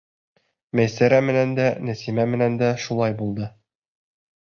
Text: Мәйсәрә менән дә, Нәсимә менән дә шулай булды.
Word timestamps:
Мәйсәрә 0.79 1.19
менән 1.27 1.53
дә, 1.61 1.69
Нәсимә 1.91 2.27
менән 2.35 2.59
дә 2.65 2.73
шулай 2.89 3.19
булды. 3.25 3.55